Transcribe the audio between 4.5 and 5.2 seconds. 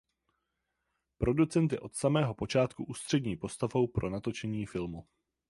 filmu.